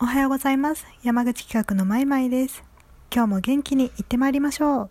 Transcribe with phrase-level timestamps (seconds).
[0.00, 0.86] おはようございます。
[1.02, 2.62] 山口企画のまいまいです。
[3.12, 4.90] 今日も元気に行ってまいりましょう。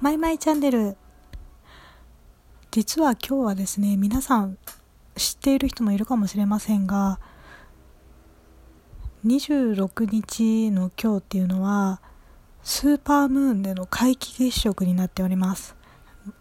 [0.00, 0.96] まいまいチャンネル。
[2.70, 4.56] 実は今日はですね、皆さん
[5.16, 7.20] 知っている人もいるかもしれませんが、
[9.26, 12.00] 26日の今日っていうのは、
[12.62, 15.76] スーパームーンでの皆既月食になっております。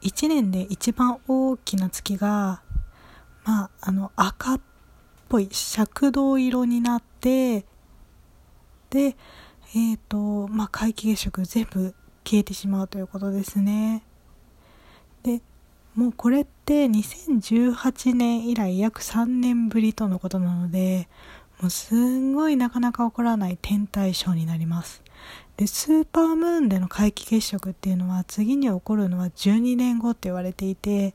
[0.02, 2.62] 1年で一番大きな月が
[3.46, 4.62] まあ、あの、赤っ
[5.30, 7.66] ぽい赤銅色になって、
[8.90, 9.16] で、
[9.76, 11.94] えっ、ー、と、まあ、皆既月食全部
[12.24, 14.04] 消えてしまうということですね。
[15.24, 15.42] で、
[15.96, 21.08] もうこれって2018年以来約3年ぶりとのことなので、
[21.62, 25.04] もうすんごいなかなか起こらない天体ショーになります。
[25.56, 31.14] で、スーパームーンでの皆既月食っていうのは次に起こるのは12年後って言われていて、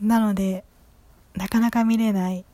[0.00, 0.64] なので
[1.34, 2.44] なかなか見れない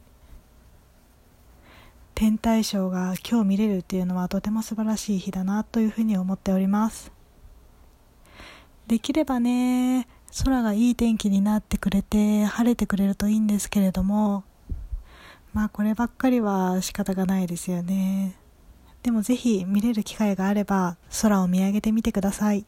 [2.15, 7.11] 天体ショーが今日見れるっていうのはとても素晴らしい日だなというふうに思っております
[8.87, 10.07] できればね
[10.45, 14.45] 空がいい天気になってくれて晴れてくれるといいんですけれども
[15.53, 18.37] まあこればっかりは仕方がないですよね
[19.03, 22.65] でもぜひ見れる機会があれば空を見上げてみてください。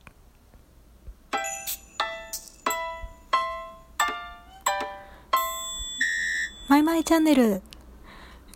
[6.75, 7.63] マイマイチャンネル。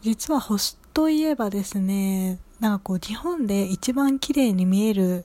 [0.03, 5.25] 実は星といえばですね、なんかこう日本で一番綺麗に見える、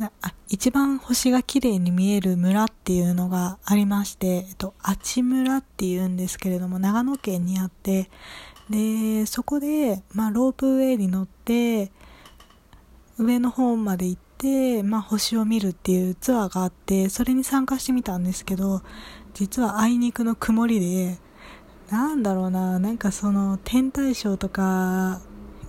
[0.00, 0.10] あ
[0.48, 8.10] 一番星が綺麗に見える村っていうのがありまして、えっと、あち村っていうんですけれども、長野県にあって、
[8.68, 11.92] で、そこで、まあ、ロープウェイに乗って、
[13.16, 18.82] 上の方まで行って、まあ、星を見るっていうツアーがあって、それに参加してみたんですけど、
[19.34, 21.22] 実はあいにくの曇りで、
[21.90, 25.20] なんだろうな、なんかその天体ショーとか、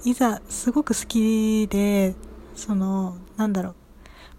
[0.03, 2.15] いざすごく好きで、
[2.55, 3.75] その、なんだろう、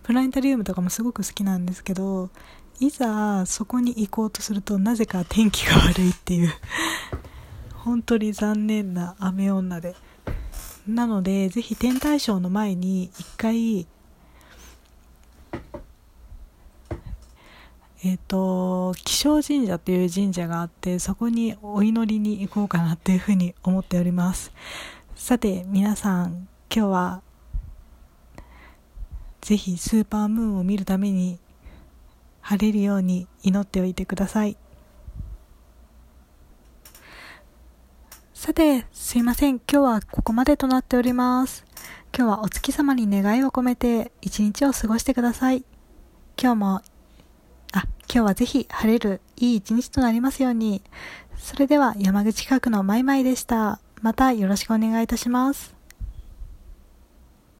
[0.03, 2.31] プラネタリウムとかもすごく好きなんですけど、
[2.79, 6.53] いざそこに行こうとするとなぜか天気が悪いっていう
[7.73, 9.97] 本当に残念な雨女で。
[10.87, 13.89] なので、ぜひ天体ショーの前に一回、
[18.05, 24.53] えっ、ー、と、気象神社っていう神社があって、そこにお祈りに行こうかなっていうふうに思っております。
[25.15, 27.23] さて、皆さん、今日は、
[29.41, 31.39] ぜひスーパームーンを見るために、
[32.43, 34.57] 晴れるように祈っておいてください。
[38.35, 39.57] さて、すいません。
[39.57, 41.65] 今日はここまでとなっております。
[42.17, 45.65] 今日はお月様に願いを込めて一日を過ごしてください。
[46.41, 46.83] 今日も、
[48.13, 50.83] 今日はぜひ晴れるいい一日となりますように。
[51.37, 53.81] それでは山口企画のマイマイでした。
[54.03, 55.76] またよろしくお願いいたします。